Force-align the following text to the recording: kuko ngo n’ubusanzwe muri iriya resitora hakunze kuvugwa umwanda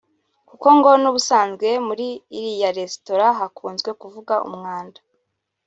kuko 0.49 0.67
ngo 0.77 0.89
n’ubusanzwe 1.01 1.67
muri 1.87 2.07
iriya 2.37 2.69
resitora 2.77 3.25
hakunze 3.39 3.89
kuvugwa 3.99 4.35
umwanda 4.47 4.99